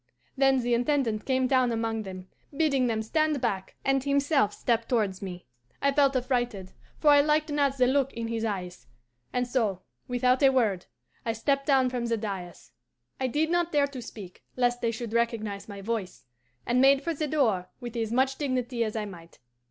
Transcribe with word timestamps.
"Then 0.35 0.61
the 0.61 0.73
Intendant 0.73 1.25
came 1.25 1.45
down 1.45 1.71
among 1.71 2.01
them, 2.01 2.27
bidding 2.57 2.87
them 2.87 3.03
stand 3.03 3.39
back, 3.39 3.75
and 3.85 4.03
himself 4.03 4.51
stepped 4.51 4.89
towards 4.89 5.21
me. 5.21 5.45
I 5.79 5.91
felt 5.91 6.15
affrighted, 6.15 6.71
for 6.97 7.11
I 7.11 7.21
liked 7.21 7.51
not 7.51 7.77
the 7.77 7.85
look 7.85 8.11
in 8.13 8.27
his 8.27 8.43
eyes, 8.43 8.87
and 9.31 9.45
so, 9.47 9.83
without 10.07 10.41
a 10.41 10.49
word, 10.49 10.87
I 11.23 11.33
stepped 11.33 11.67
down 11.67 11.91
from 11.91 12.07
the 12.07 12.17
dais 12.17 12.71
I 13.19 13.27
did 13.27 13.51
not 13.51 13.71
dare 13.71 13.85
to 13.85 14.01
speak, 14.01 14.43
lest 14.55 14.81
they 14.81 14.89
should 14.89 15.13
recognize 15.13 15.69
my 15.69 15.81
voice 15.81 16.25
and 16.65 16.81
made 16.81 17.03
for 17.03 17.13
the 17.13 17.27
door 17.27 17.69
with 17.79 17.95
as 17.95 18.11
much 18.11 18.37
dignity 18.39 18.83
as 18.83 18.95
I 18.95 19.05
might. 19.05 19.37